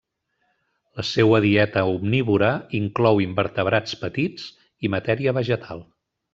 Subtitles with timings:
[0.99, 2.49] La seua dieta omnívora
[2.81, 4.51] inclou invertebrats petits
[4.89, 5.89] i matèria vegetal.